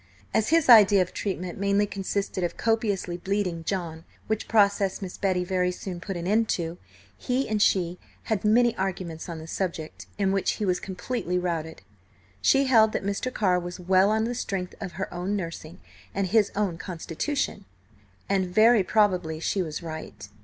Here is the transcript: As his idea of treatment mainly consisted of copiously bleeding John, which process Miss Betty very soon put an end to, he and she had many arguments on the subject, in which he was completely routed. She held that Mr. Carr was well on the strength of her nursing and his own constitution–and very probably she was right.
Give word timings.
As 0.33 0.49
his 0.49 0.67
idea 0.67 0.99
of 1.03 1.13
treatment 1.13 1.59
mainly 1.59 1.85
consisted 1.85 2.43
of 2.43 2.57
copiously 2.57 3.17
bleeding 3.17 3.63
John, 3.63 4.03
which 4.25 4.47
process 4.47 4.99
Miss 4.99 5.15
Betty 5.15 5.43
very 5.43 5.71
soon 5.71 5.99
put 5.99 6.17
an 6.17 6.25
end 6.25 6.49
to, 6.57 6.79
he 7.15 7.47
and 7.47 7.61
she 7.61 7.99
had 8.23 8.43
many 8.43 8.75
arguments 8.77 9.29
on 9.29 9.37
the 9.37 9.45
subject, 9.45 10.07
in 10.17 10.31
which 10.31 10.53
he 10.53 10.65
was 10.65 10.79
completely 10.79 11.37
routed. 11.37 11.83
She 12.41 12.63
held 12.63 12.93
that 12.93 13.05
Mr. 13.05 13.31
Carr 13.31 13.59
was 13.59 13.79
well 13.79 14.09
on 14.09 14.23
the 14.23 14.33
strength 14.33 14.73
of 14.81 14.93
her 14.93 15.07
nursing 15.27 15.79
and 16.15 16.25
his 16.25 16.51
own 16.55 16.79
constitution–and 16.79 18.47
very 18.47 18.81
probably 18.83 19.39
she 19.39 19.61
was 19.61 19.83
right. 19.83 20.27